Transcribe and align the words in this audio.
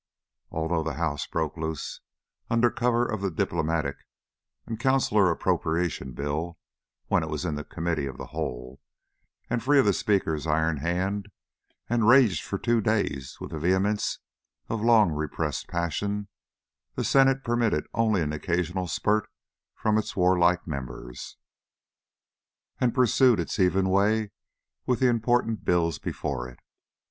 Although 0.49 0.81
the 0.81 0.95
House 0.95 1.27
broke 1.27 1.55
loose 1.55 1.99
under 2.49 2.71
cover 2.71 3.05
of 3.05 3.21
the 3.21 3.29
Diplomatic 3.29 3.97
and 4.65 4.79
Consular 4.79 5.29
Appropriation 5.29 6.13
Bill 6.13 6.57
when 7.05 7.21
it 7.21 7.29
was 7.29 7.45
in 7.45 7.53
the 7.53 7.63
Committee 7.63 8.07
of 8.07 8.17
the 8.17 8.31
Whole 8.33 8.81
and 9.47 9.61
free 9.61 9.77
of 9.77 9.85
the 9.85 9.93
Speaker's 9.93 10.47
iron 10.47 10.77
hand, 10.77 11.29
and 11.87 12.07
raged 12.07 12.41
for 12.43 12.57
two 12.57 12.81
days 12.81 13.37
with 13.39 13.51
the 13.51 13.59
vehemence 13.59 14.17
of 14.69 14.81
long 14.81 15.11
repressed 15.11 15.67
passion, 15.67 16.29
the 16.95 17.03
Senate 17.03 17.43
permitted 17.43 17.85
only 17.93 18.23
an 18.23 18.33
occasional 18.33 18.87
spurt 18.87 19.29
from 19.75 19.99
its 19.99 20.15
warlike 20.15 20.65
members, 20.65 21.37
and 22.79 22.95
pursued 22.95 23.39
its 23.39 23.59
even 23.59 23.87
way 23.87 24.31
with 24.87 24.99
the 24.99 25.05
important 25.07 25.63
bills 25.63 25.99
before 25.99 26.49
it. 26.49 26.57